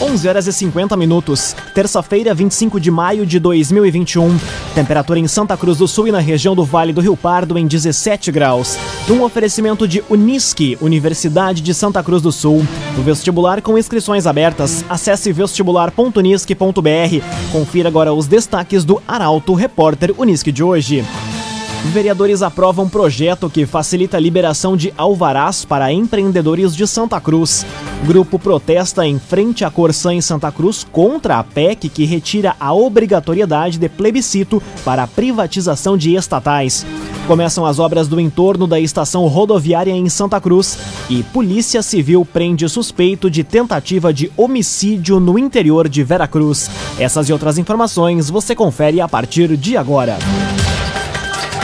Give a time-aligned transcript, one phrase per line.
[0.00, 4.34] 11 horas e 50 minutos, terça-feira, 25 de maio de 2021.
[4.74, 7.66] Temperatura em Santa Cruz do Sul e na região do Vale do Rio Pardo em
[7.66, 8.78] 17 graus.
[9.10, 12.66] Um oferecimento de Unisque, Universidade de Santa Cruz do Sul.
[12.96, 14.82] O vestibular com inscrições abertas.
[14.88, 17.52] Acesse vestibular.unisque.br.
[17.52, 21.04] Confira agora os destaques do Arauto Repórter Unisque de hoje.
[21.84, 27.64] Vereadores aprovam projeto que facilita a liberação de alvarás para empreendedores de Santa Cruz.
[28.04, 32.74] Grupo protesta em frente à Corsã em Santa Cruz contra a PEC que retira a
[32.74, 36.84] obrigatoriedade de plebiscito para a privatização de estatais.
[37.26, 42.68] Começam as obras do entorno da estação rodoviária em Santa Cruz e Polícia Civil prende
[42.68, 46.70] suspeito de tentativa de homicídio no interior de Veracruz.
[46.98, 50.18] Essas e outras informações você confere a partir de agora.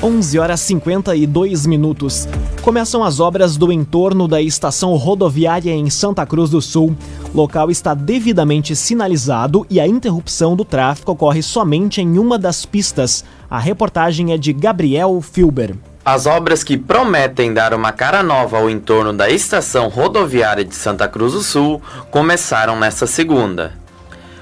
[0.00, 2.28] 11 horas 52 minutos.
[2.62, 6.96] Começam as obras do entorno da estação rodoviária em Santa Cruz do Sul.
[7.34, 13.24] Local está devidamente sinalizado e a interrupção do tráfego ocorre somente em uma das pistas.
[13.50, 15.74] A reportagem é de Gabriel Filber.
[16.04, 21.08] As obras que prometem dar uma cara nova ao entorno da estação rodoviária de Santa
[21.08, 23.72] Cruz do Sul começaram nesta segunda.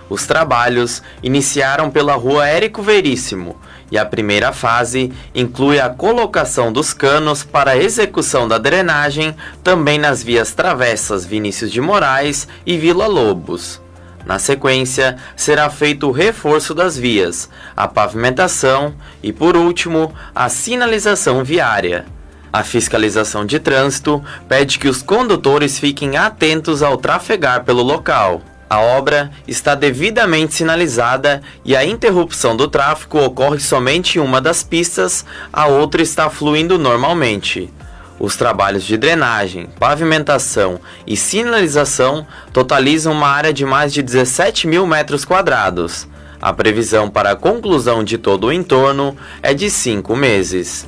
[0.09, 3.57] Os trabalhos iniciaram pela rua Érico Veríssimo,
[3.91, 9.99] e a primeira fase inclui a colocação dos canos para a execução da drenagem também
[9.99, 13.81] nas vias travessas Vinícius de Moraes e Vila Lobos.
[14.25, 21.45] Na sequência, será feito o reforço das vias, a pavimentação e, por último, a sinalização
[21.45, 22.05] viária.
[22.53, 28.43] A fiscalização de trânsito pede que os condutores fiquem atentos ao trafegar pelo local.
[28.69, 34.65] A obra está devidamente sinalizada e a interrupção do tráfego ocorre somente em uma das
[34.65, 37.73] pistas, a outra está fluindo normalmente.
[38.19, 44.87] Os trabalhos de drenagem, pavimentação e sinalização totalizam uma área de mais de 17 mil
[44.87, 46.09] metros quadrados.
[46.41, 50.87] A previsão para a conclusão de todo o entorno é de cinco meses.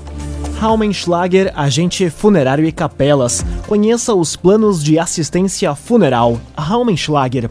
[0.59, 3.47] Raumenschlager, agente funerário e capelas.
[3.69, 6.41] Conheça os planos de assistência funeral.
[6.57, 7.49] Raumenschlager.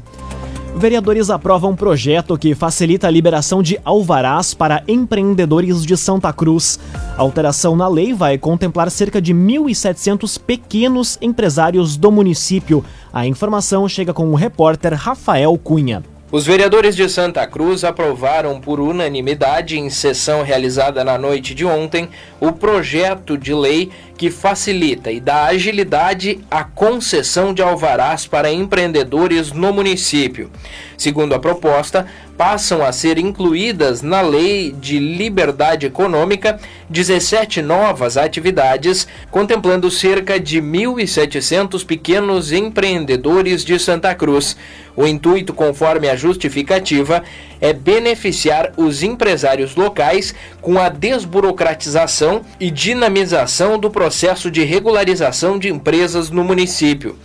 [0.75, 6.77] Vereadores aprovam projeto que facilita a liberação de alvarás para empreendedores de Santa Cruz.
[7.17, 12.83] A alteração na lei vai contemplar cerca de 1.700 pequenos empresários do município.
[13.13, 16.03] A informação chega com o repórter Rafael Cunha.
[16.29, 22.09] Os vereadores de Santa Cruz aprovaram por unanimidade, em sessão realizada na noite de ontem,
[22.37, 29.53] o projeto de lei que facilita e dá agilidade à concessão de alvarás para empreendedores
[29.53, 30.51] no município.
[30.97, 32.05] Segundo a proposta,
[32.37, 40.61] passam a ser incluídas na Lei de Liberdade Econômica 17 novas atividades, contemplando cerca de
[40.61, 44.55] 1.700 pequenos empreendedores de Santa Cruz.
[44.95, 47.23] O intuito, conforme a justificativa,
[47.59, 55.69] é beneficiar os empresários locais com a desburocratização e dinamização do processo de regularização de
[55.69, 57.17] empresas no município.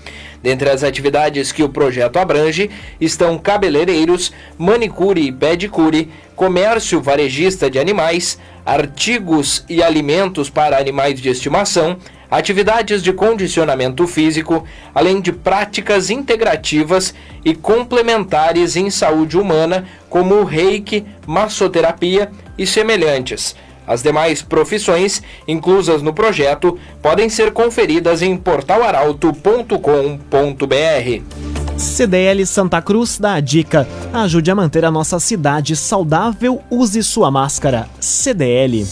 [0.42, 2.68] Dentre as atividades que o projeto abrange
[3.00, 11.28] estão cabeleireiros, manicure e pedicure, comércio varejista de animais, artigos e alimentos para animais de
[11.28, 11.96] estimação,
[12.30, 14.64] atividades de condicionamento físico,
[14.94, 17.14] além de práticas integrativas
[17.44, 23.54] e complementares em saúde humana, como o reiki, massoterapia e semelhantes.
[23.86, 31.22] As demais profissões inclusas no projeto podem ser conferidas em portalaralto.com.br.
[31.76, 37.30] CDL Santa Cruz dá a dica: ajude a manter a nossa cidade saudável, use sua
[37.30, 37.88] máscara.
[38.00, 38.86] CDL.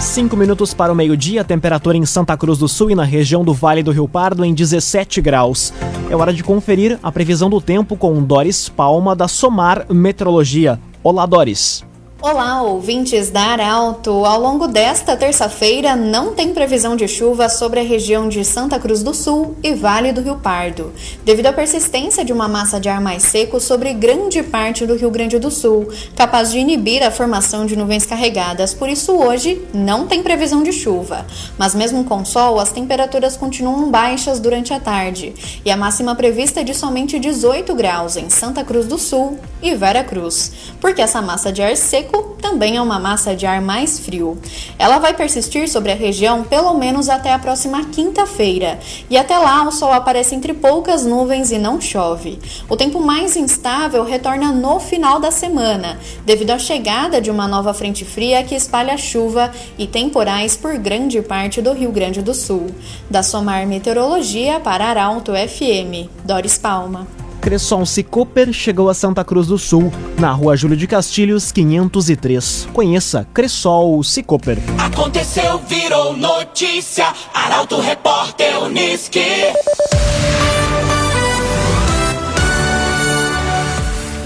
[0.00, 3.52] Cinco minutos para o meio-dia, temperatura em Santa Cruz do Sul e na região do
[3.52, 5.72] Vale do Rio Pardo em 17 graus.
[6.08, 10.78] É hora de conferir a previsão do tempo com Doris Palma da Somar Metrologia.
[11.02, 11.87] Olá, Doris.
[12.20, 14.24] Olá, ouvintes da Arauto!
[14.24, 19.04] Ao longo desta terça-feira, não tem previsão de chuva sobre a região de Santa Cruz
[19.04, 20.92] do Sul e Vale do Rio Pardo,
[21.24, 25.12] devido à persistência de uma massa de ar mais seco sobre grande parte do Rio
[25.12, 28.74] Grande do Sul, capaz de inibir a formação de nuvens carregadas.
[28.74, 31.24] Por isso, hoje não tem previsão de chuva.
[31.56, 36.62] Mas, mesmo com sol, as temperaturas continuam baixas durante a tarde e a máxima prevista
[36.62, 41.22] é de somente 18 graus em Santa Cruz do Sul e Vera Cruz, porque essa
[41.22, 44.38] massa de ar seco seco também é uma massa de ar mais frio.
[44.78, 48.78] Ela vai persistir sobre a região pelo menos até a próxima quinta-feira,
[49.10, 52.38] e até lá o sol aparece entre poucas nuvens e não chove.
[52.68, 57.74] O tempo mais instável retorna no final da semana, devido à chegada de uma nova
[57.74, 62.66] frente fria que espalha chuva e temporais por grande parte do Rio Grande do Sul.
[63.10, 67.27] Da Somar Meteorologia para Arauto FM, Doris Palma.
[67.48, 72.68] Cresson Cicoper chegou a Santa Cruz do Sul, na rua Júlio de Castilhos, 503.
[72.74, 74.58] Conheça Cressol Cicoper.
[74.76, 77.06] Aconteceu, virou notícia.
[77.32, 79.24] Arauto Repórter Uniski.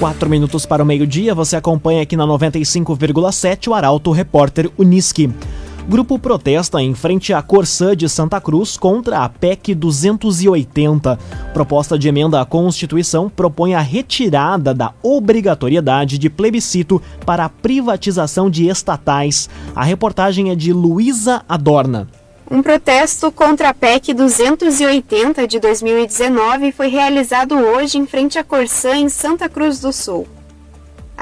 [0.01, 5.33] Quatro minutos para o meio-dia, você acompanha aqui na 95,7 o Arauto Repórter Uniski.
[5.89, 11.19] Grupo protesta em frente à Corsã de Santa Cruz contra a PEC 280.
[11.53, 18.49] Proposta de emenda à Constituição propõe a retirada da obrigatoriedade de plebiscito para a privatização
[18.49, 19.51] de estatais.
[19.75, 22.09] A reportagem é de Luísa Adorna.
[22.49, 28.95] Um protesto contra a PEC 280 de 2019 foi realizado hoje em frente à Corsã,
[28.95, 30.29] em Santa Cruz do Sul.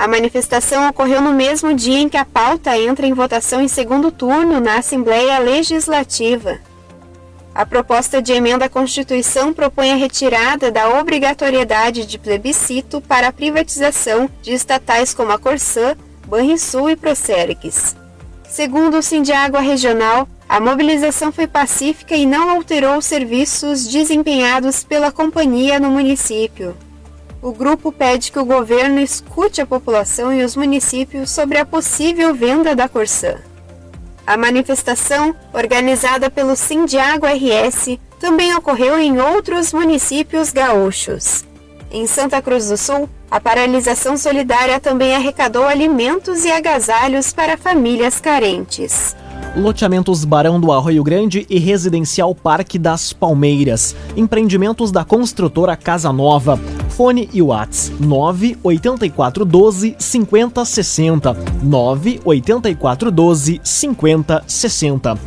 [0.01, 4.11] A manifestação ocorreu no mesmo dia em que a pauta entra em votação em segundo
[4.11, 6.59] turno na Assembleia Legislativa.
[7.55, 13.33] A proposta de emenda à Constituição propõe a retirada da obrigatoriedade de plebiscito para a
[13.33, 15.95] privatização de estatais como a Corsã,
[16.27, 17.95] Banrisul e Procerix.
[18.49, 25.13] Segundo o Sindiágua Regional, a mobilização foi pacífica e não alterou os serviços desempenhados pela
[25.13, 26.75] companhia no município
[27.43, 32.35] o grupo pede que o governo escute a população e os municípios sobre a possível
[32.35, 33.37] venda da Corsã.
[34.27, 41.45] A manifestação, organizada pelo Sindiago RS, também ocorreu em outros municípios gaúchos.
[41.91, 48.21] Em Santa Cruz do Sul, a paralisação solidária também arrecadou alimentos e agasalhos para famílias
[48.21, 49.17] carentes.
[49.57, 53.97] Loteamentos Barão do Arroio Grande e Residencial Parque das Palmeiras.
[54.17, 56.61] Empreendimentos da construtora Casa Nova.
[57.01, 61.35] Fone e Whats 98412 5060.
[61.63, 65.19] 98412 5060.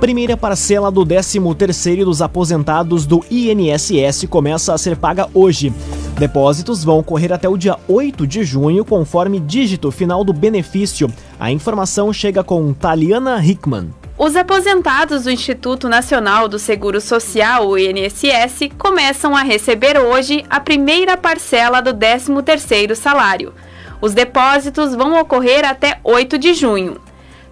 [0.00, 5.70] Primeira parcela do 13º dos aposentados do INSS começa a ser paga hoje.
[6.18, 11.12] Depósitos vão ocorrer até o dia 8 de junho, conforme dígito final do benefício.
[11.38, 13.90] A informação chega com Taliana Hickman.
[14.24, 20.58] Os aposentados do Instituto Nacional do Seguro Social, o INSS, começam a receber hoje a
[20.58, 23.52] primeira parcela do 13º salário.
[24.00, 26.98] Os depósitos vão ocorrer até 8 de junho.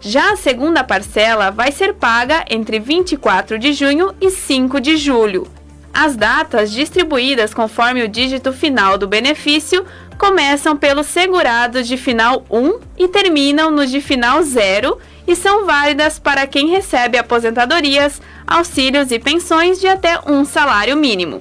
[0.00, 5.46] Já a segunda parcela vai ser paga entre 24 de junho e 5 de julho.
[5.92, 9.84] As datas distribuídas conforme o dígito final do benefício
[10.16, 16.18] começam pelos segurados de final 1 e terminam nos de final 0 e são válidas
[16.18, 21.40] para quem recebe aposentadorias, auxílios e pensões de até um salário mínimo.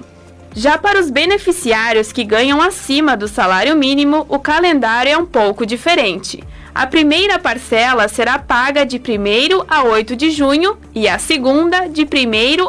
[0.54, 5.64] Já para os beneficiários que ganham acima do salário mínimo, o calendário é um pouco
[5.64, 6.44] diferente.
[6.74, 12.02] A primeira parcela será paga de 1 a 8 de junho e a segunda de
[12.02, 12.06] 1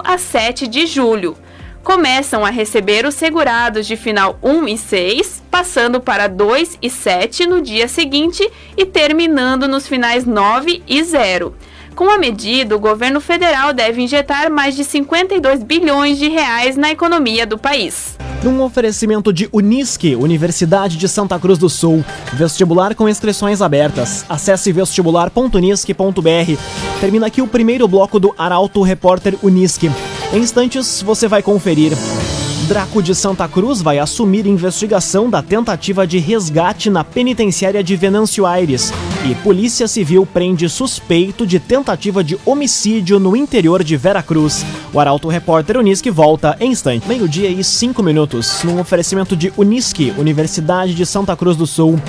[0.04, 1.38] a 7 de julho
[1.84, 7.46] começam a receber os segurados de final 1 e 6, passando para 2 e 7
[7.46, 11.54] no dia seguinte e terminando nos finais 9 e 0.
[11.96, 16.90] Com a medida, o governo federal deve injetar mais de 52 bilhões de reais na
[16.90, 18.18] economia do país.
[18.44, 22.04] Num oferecimento de Unisque, Universidade de Santa Cruz do Sul.
[22.34, 24.26] Vestibular com inscrições abertas.
[24.28, 26.60] Acesse vestibular.unisque.br.
[27.00, 29.90] Termina aqui o primeiro bloco do Arauto Repórter Unisque.
[30.34, 31.92] Em instantes você vai conferir.
[32.68, 38.44] Draco de Santa Cruz vai assumir investigação da tentativa de resgate na penitenciária de Venâncio
[38.44, 38.92] Aires.
[39.30, 44.66] E Polícia Civil prende suspeito de tentativa de homicídio no interior de Veracruz.
[44.92, 47.08] O Arauto Repórter Unisque volta em instante.
[47.08, 52.00] Meio-dia e cinco minutos, num oferecimento de Unisque, Universidade de Santa Cruz do Sul.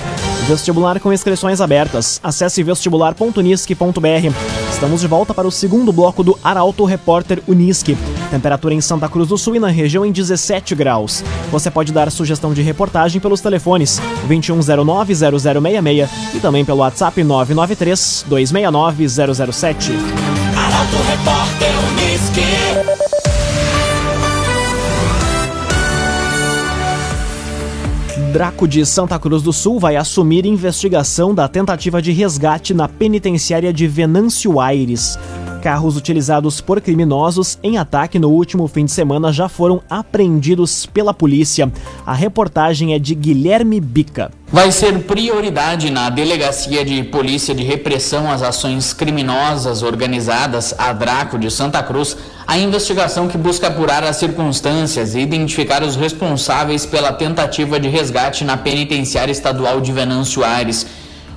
[0.47, 2.19] Vestibular com inscrições abertas.
[2.23, 4.31] Acesse vestibular.unisque.br.
[4.71, 7.97] Estamos de volta para o segundo bloco do Arauto Repórter Unisque.
[8.29, 11.23] Temperatura em Santa Cruz do Sul e na região em 17 graus.
[11.51, 19.93] Você pode dar sugestão de reportagem pelos telefones 2109-0066 e também pelo WhatsApp 993-269-007.
[20.55, 23.14] Arauto Repórter Unisque.
[28.35, 33.71] Draco de Santa Cruz do Sul vai assumir investigação da tentativa de resgate na penitenciária
[33.71, 35.17] de Venâncio Aires.
[35.63, 41.13] Carros utilizados por criminosos em ataque no último fim de semana já foram apreendidos pela
[41.13, 41.71] polícia.
[42.05, 44.29] A reportagem é de Guilherme Bica.
[44.55, 51.37] Vai ser prioridade na Delegacia de Polícia de Repressão às Ações Criminosas Organizadas, a Draco
[51.37, 52.15] de Santa Cruz,
[52.47, 58.45] a investigação que busca apurar as circunstâncias e identificar os responsáveis pela tentativa de resgate
[58.45, 60.87] na penitenciária estadual de Venâncio Aires.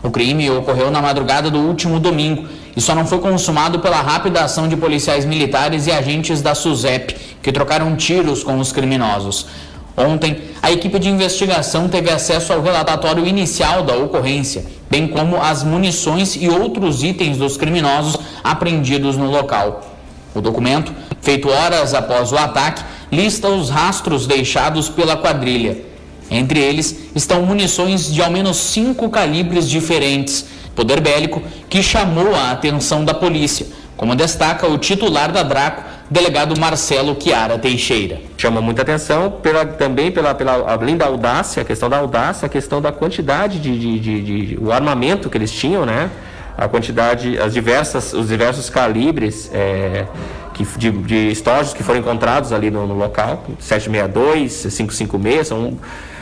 [0.00, 2.46] O crime ocorreu na madrugada do último domingo
[2.76, 7.16] e só não foi consumado pela rápida ação de policiais militares e agentes da SUSEP,
[7.42, 9.46] que trocaram tiros com os criminosos.
[9.98, 15.64] Ontem, a equipe de investigação teve acesso ao relatório inicial da ocorrência, bem como as
[15.64, 19.96] munições e outros itens dos criminosos apreendidos no local.
[20.32, 25.78] O documento, feito horas após o ataque, lista os rastros deixados pela quadrilha.
[26.30, 30.44] Entre eles estão munições de ao menos cinco calibres diferentes,
[30.78, 33.66] poder bélico que chamou a atenção da polícia,
[33.96, 38.20] como destaca o titular da Draco, delegado Marcelo Chiara Teixeira.
[38.36, 42.48] Chama muita atenção pela, também pela, pela, além da audácia, a questão da audácia, a
[42.48, 46.10] questão da quantidade de, de, de, de o armamento que eles tinham, né?
[46.56, 50.06] A quantidade, as diversas, os diversos calibres é,
[50.54, 55.76] que, de, de estojos que foram encontrados ali no, no local, 762, 556, são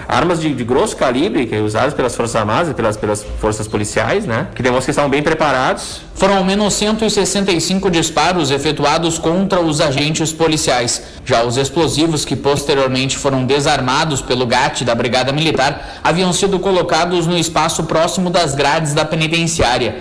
[0.08, 4.24] armas de, de, grosso calibre que usadas pelas Forças Armadas e pelas, pelas forças policiais,
[4.24, 4.48] né?
[4.54, 6.02] Que demonstram que estavam bem preparados.
[6.14, 11.02] Foram ao menos 165 disparos efetuados contra os agentes policiais.
[11.24, 17.26] Já os explosivos que posteriormente foram desarmados pelo GAT da Brigada Militar haviam sido colocados
[17.26, 19.96] no espaço próximo das grades da penitenciária.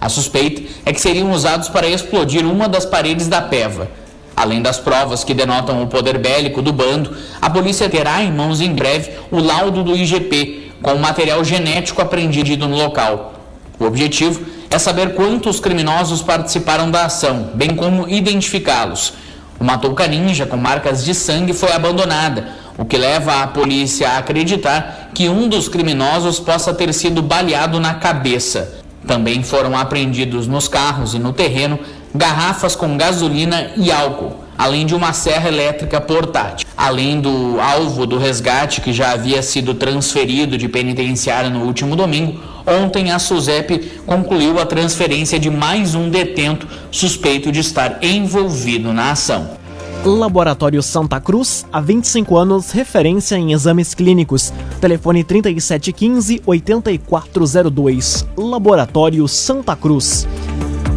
[0.00, 3.88] A suspeita é que seriam usados para explodir uma das paredes da PEVA.
[4.36, 8.60] Além das provas que denotam o poder bélico do bando, a polícia terá em mãos
[8.60, 13.32] em breve o laudo do IGP, com o material genético apreendido no local.
[13.80, 19.14] O objetivo é saber quantos criminosos participaram da ação, bem como identificá-los.
[19.58, 24.18] Uma touca ninja com marcas de sangue foi abandonada, o que leva a polícia a
[24.18, 28.82] acreditar que um dos criminosos possa ter sido baleado na cabeça.
[29.06, 31.78] Também foram apreendidos nos carros e no terreno
[32.16, 36.66] garrafas com gasolina e álcool, além de uma serra elétrica portátil.
[36.76, 42.40] Além do alvo do resgate que já havia sido transferido de penitenciária no último domingo,
[42.66, 49.12] ontem a SUSEP concluiu a transferência de mais um detento suspeito de estar envolvido na
[49.12, 49.56] ação.
[50.04, 54.52] Laboratório Santa Cruz, há 25 anos, referência em exames clínicos.
[54.80, 58.24] Telefone 3715-8402.
[58.36, 60.28] Laboratório Santa Cruz.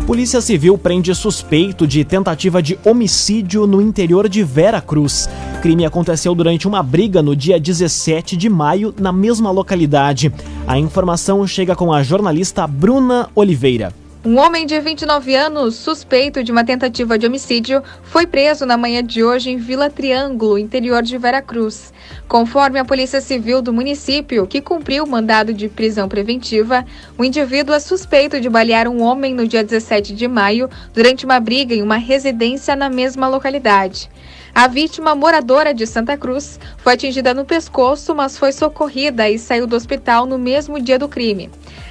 [0.10, 5.30] Polícia Civil prende suspeito de tentativa de homicídio no interior de Vera Cruz.
[5.62, 10.34] Crime aconteceu durante uma briga no dia 17 de maio, na mesma localidade.
[10.66, 13.94] A informação chega com a jornalista Bruna Oliveira.
[14.26, 19.02] Um homem de 29 anos, suspeito de uma tentativa de homicídio, foi preso na manhã
[19.02, 21.94] de hoje em Vila Triângulo, interior de Veracruz.
[22.28, 26.86] Conforme a Polícia Civil do município, que cumpriu o mandado de prisão preventiva,
[27.18, 31.40] o indivíduo é suspeito de balear um homem no dia 17 de maio durante uma
[31.40, 34.10] briga em uma residência na mesma localidade.
[34.54, 39.66] A vítima, moradora de Santa Cruz, foi atingida no pescoço, mas foi socorrida e saiu
[39.66, 41.50] do hospital no mesmo dia do crime.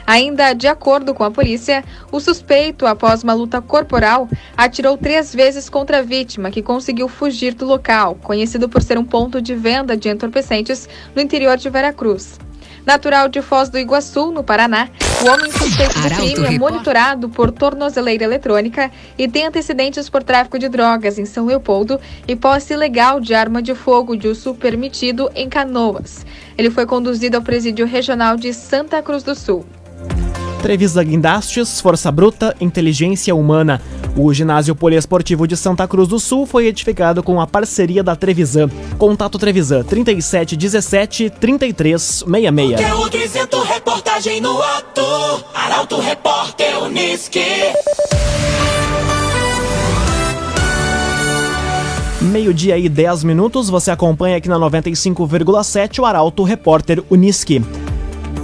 [0.09, 5.69] Ainda de acordo com a polícia, o suspeito, após uma luta corporal, atirou três vezes
[5.69, 9.95] contra a vítima, que conseguiu fugir do local, conhecido por ser um ponto de venda
[9.95, 12.38] de entorpecentes no interior de Veracruz.
[12.87, 14.88] Natural de Foz do Iguaçu, no Paraná,
[15.23, 20.59] o homem suspeito do crime é monitorado por tornozeleira eletrônica e tem antecedentes por tráfico
[20.59, 25.31] de drogas em São Leopoldo e posse ilegal de arma de fogo de uso permitido
[25.35, 26.25] em Canoas.
[26.57, 29.67] Ele foi conduzido ao presídio regional de Santa Cruz do Sul.
[30.62, 33.81] Trevisa Guindastes, Força Bruta, Inteligência Humana.
[34.17, 38.69] O ginásio poliesportivo de Santa Cruz do Sul foi edificado com a parceria da Trevisan.
[38.99, 42.81] Contato Trevisan 3717 3366.
[42.81, 45.03] Conteúdo isento, reportagem no ato.
[45.55, 47.41] Arauto Repórter Uniski.
[52.21, 57.62] Meio-dia e 10 minutos, você acompanha aqui na 95,7 o Arauto Repórter Uniski.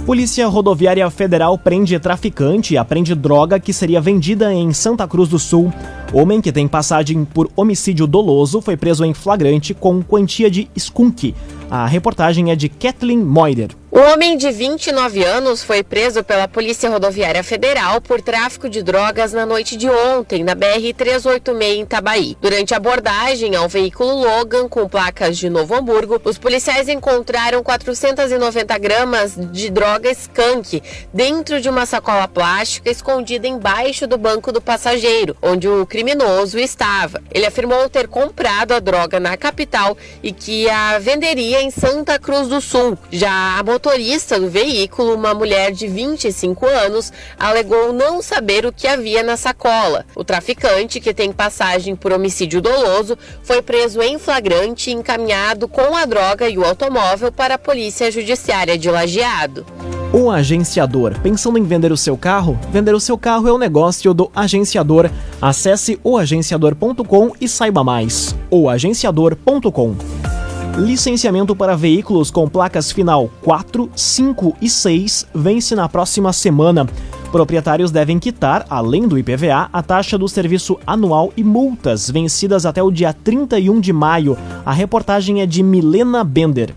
[0.05, 5.39] Polícia Rodoviária Federal prende traficante e apreende droga que seria vendida em Santa Cruz do
[5.39, 5.73] Sul.
[6.13, 11.33] Homem que tem passagem por homicídio doloso foi preso em flagrante com quantia de skunk.
[11.75, 13.75] A reportagem é de Kathleen Moider.
[13.95, 19.31] O homem de 29 anos foi preso pela Polícia Rodoviária Federal por tráfico de drogas
[19.31, 22.35] na noite de ontem, na BR-386 em Itabaí.
[22.41, 28.77] Durante a abordagem ao veículo Logan com placas de Novo Hamburgo, os policiais encontraram 490
[28.79, 35.37] gramas de droga skunk dentro de uma sacola plástica escondida embaixo do banco do passageiro,
[35.41, 37.23] onde o criminoso estava.
[37.31, 42.47] Ele afirmou ter comprado a droga na capital e que a venderia em Santa Cruz
[42.47, 42.95] do Sul.
[43.11, 48.87] Já a motorista do veículo, uma mulher de 25 anos, alegou não saber o que
[48.87, 50.05] havia na sacola.
[50.15, 55.95] O traficante, que tem passagem por homicídio doloso, foi preso em flagrante e encaminhado com
[55.95, 59.65] a droga e o automóvel para a Polícia Judiciária de Lajeado.
[60.13, 61.19] O agenciador.
[61.19, 62.59] Pensando em vender o seu carro?
[62.71, 65.09] Vender o seu carro é o negócio do agenciador.
[65.41, 68.35] Acesse oagenciador.com e saiba mais.
[68.51, 70.34] oagenciador.com
[70.77, 76.85] Licenciamento para veículos com placas final 4, 5 e 6 vence na próxima semana.
[77.31, 82.83] Proprietários devem quitar, além do IPVA, a taxa do serviço anual e multas vencidas até
[82.83, 84.37] o dia 31 de maio.
[84.65, 86.75] A reportagem é de Milena Bender.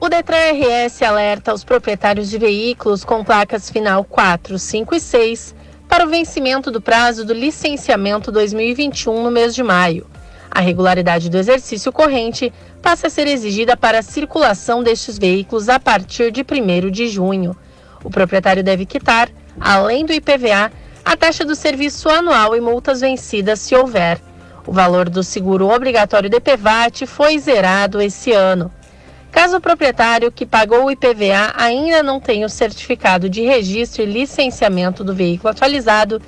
[0.00, 5.54] O Detran RS alerta os proprietários de veículos com placas final 4, 5 e 6
[5.86, 10.06] para o vencimento do prazo do licenciamento 2021 no mês de maio.
[10.54, 15.80] A regularidade do exercício corrente passa a ser exigida para a circulação destes veículos a
[15.80, 17.56] partir de 1 de junho.
[18.04, 20.70] O proprietário deve quitar, além do IPVA,
[21.02, 24.20] a taxa do serviço anual e multas vencidas se houver.
[24.66, 28.70] O valor do seguro obrigatório de PVAT foi zerado esse ano.
[29.30, 34.06] Caso o proprietário que pagou o IPVA ainda não tenha o certificado de registro e
[34.06, 36.20] licenciamento do veículo atualizado,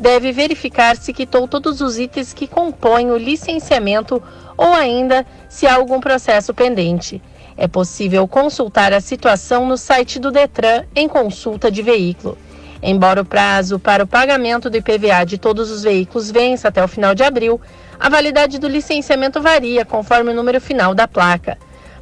[0.00, 4.20] deve verificar se quitou todos os itens que compõem o licenciamento
[4.56, 7.22] ou ainda se há algum processo pendente.
[7.56, 12.38] É possível consultar a situação no site do Detran em consulta de veículo.
[12.82, 16.88] Embora o prazo para o pagamento do IPVA de todos os veículos vença até o
[16.88, 17.60] final de abril,
[17.98, 21.58] a validade do licenciamento varia conforme o número final da placa.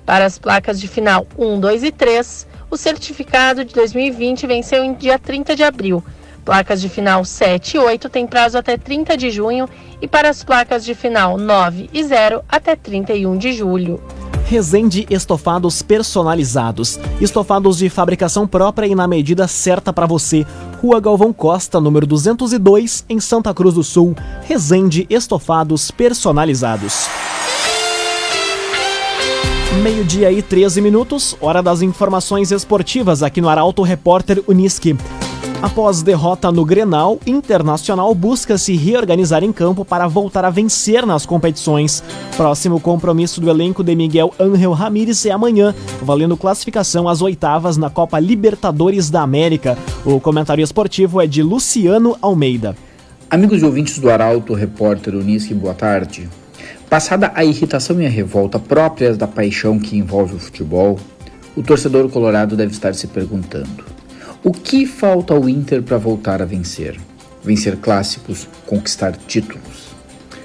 [0.06, 4.94] Para as placas de final 1, 2 e 3, o certificado de 2020 venceu em
[4.94, 6.04] dia 30 de abril
[6.48, 9.68] Placas de final 7 e 8 têm prazo até 30 de junho
[10.00, 14.00] e para as placas de final 9 e 0 até 31 de julho.
[14.46, 16.98] Resende Estofados Personalizados.
[17.20, 20.46] Estofados de fabricação própria e na medida certa para você.
[20.80, 24.16] Rua Galvão Costa, número 202, em Santa Cruz do Sul.
[24.44, 27.08] Resende Estofados Personalizados.
[29.82, 34.96] Meio-dia e 13 minutos, hora das informações esportivas aqui no Arauto Repórter Uniski.
[35.60, 41.26] Após derrota no Grenal, Internacional busca se reorganizar em campo para voltar a vencer nas
[41.26, 42.00] competições.
[42.36, 47.90] Próximo compromisso do elenco de Miguel Ángel Ramírez é amanhã, valendo classificação às oitavas na
[47.90, 49.76] Copa Libertadores da América.
[50.04, 52.76] O comentário esportivo é de Luciano Almeida.
[53.28, 56.28] Amigos e ouvintes do Arauto, repórter Unisque, boa tarde.
[56.88, 61.00] Passada a irritação e a revolta próprias da paixão que envolve o futebol,
[61.56, 63.97] o torcedor colorado deve estar se perguntando
[64.44, 66.96] o que falta ao Inter para voltar a vencer?
[67.42, 69.88] Vencer clássicos, conquistar títulos.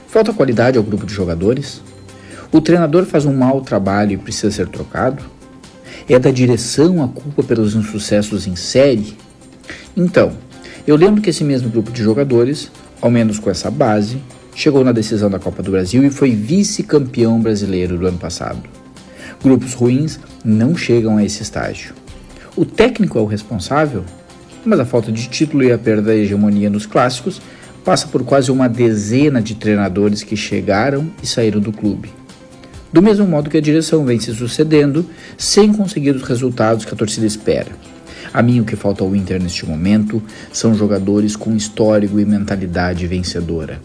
[0.08, 1.82] Falta qualidade ao grupo de jogadores?
[2.52, 5.24] O treinador faz um mau trabalho e precisa ser trocado?
[6.10, 9.16] É da direção a culpa pelos insucessos em série?
[9.96, 10.34] Então,
[10.88, 14.18] eu lembro que esse mesmo grupo de jogadores, ao menos com essa base,
[14.56, 18.62] chegou na decisão da Copa do Brasil e foi vice-campeão brasileiro do ano passado.
[19.42, 21.94] Grupos ruins não chegam a esse estágio.
[22.56, 24.04] O técnico é o responsável,
[24.64, 27.42] mas a falta de título e a perda da hegemonia nos clássicos
[27.84, 32.12] passa por quase uma dezena de treinadores que chegaram e saíram do clube.
[32.92, 35.04] Do mesmo modo que a direção vem se sucedendo
[35.36, 37.72] sem conseguir os resultados que a torcida espera.
[38.32, 43.08] A mim o que falta ao Inter neste momento são jogadores com histórico e mentalidade
[43.08, 43.82] vencedora.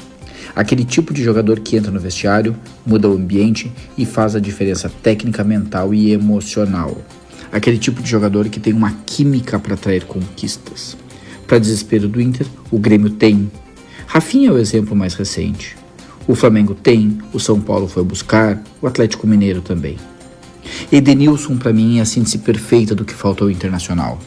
[0.55, 2.55] Aquele tipo de jogador que entra no vestiário,
[2.85, 6.99] muda o ambiente e faz a diferença técnica, mental e emocional
[7.53, 10.97] aquele tipo de jogador que tem uma química para atrair conquistas.
[11.47, 13.51] Para desespero do Inter, o Grêmio tem.
[14.07, 15.77] Rafinha é o exemplo mais recente.
[16.27, 19.97] O Flamengo tem, o São Paulo foi buscar, o Atlético Mineiro também.
[20.93, 24.19] Edenilson, para mim, é a síntese perfeita do que falta ao Internacional.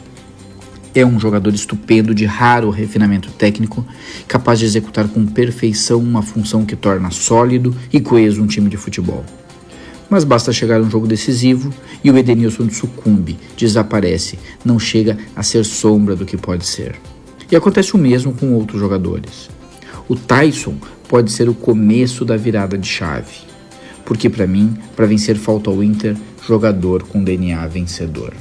[0.94, 3.86] É um jogador estupendo de raro refinamento técnico,
[4.28, 8.76] capaz de executar com perfeição uma função que torna sólido e coeso um time de
[8.76, 9.24] futebol.
[10.08, 11.72] Mas basta chegar a um jogo decisivo
[12.04, 16.96] e o Edenilson sucumbe, desaparece, não chega a ser sombra do que pode ser.
[17.50, 19.50] E acontece o mesmo com outros jogadores.
[20.08, 20.76] O Tyson
[21.08, 23.52] pode ser o começo da virada de chave.
[24.04, 28.32] Porque para mim, para vencer falta ao Inter, jogador com DNA vencedor.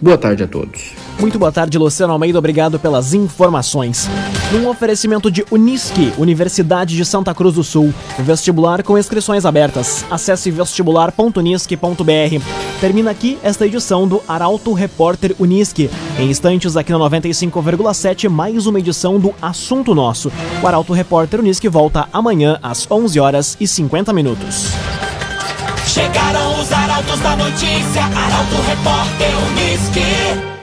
[0.00, 1.05] Boa tarde a todos.
[1.18, 2.38] Muito boa tarde, Luciano Almeida.
[2.38, 4.08] Obrigado pelas informações.
[4.52, 7.92] Num oferecimento de Unisque, Universidade de Santa Cruz do Sul.
[8.18, 10.04] Vestibular com inscrições abertas.
[10.10, 12.44] Acesse vestibular.unisque.br.
[12.80, 15.90] Termina aqui esta edição do Arauto Repórter Unisque.
[16.18, 20.30] Em instantes, aqui na 95,7, mais uma edição do Assunto Nosso.
[20.62, 24.68] O Arauto Repórter Unisque volta amanhã às 11 horas e 50 minutos.
[25.86, 30.54] Chegaram os arautos da notícia, Arauto Repórter Unisque.